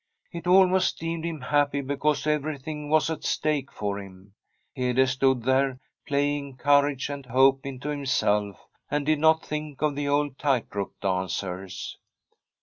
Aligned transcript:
It 0.31 0.47
almost 0.47 0.97
deemed 0.97 1.25
him 1.25 1.41
happy 1.41 1.81
because 1.81 2.25
everything 2.25 2.89
was 2.89 3.11
at 3.11 3.23
stake 3.23 3.71
for 3.71 3.99
him. 3.99 4.33
Hede 4.73 5.07
stood 5.07 5.43
there, 5.43 5.77
playing 6.07 6.57
courage 6.57 7.07
and 7.07 7.23
hope 7.27 7.67
into 7.67 7.91
him 7.91 8.07
self, 8.07 8.67
and 8.89 9.05
did 9.05 9.19
not 9.19 9.45
think 9.45 9.83
of 9.83 9.93
the 9.95 10.07
old 10.07 10.39
tight 10.39 10.73
rope 10.73 10.95
dancers. 11.03 11.99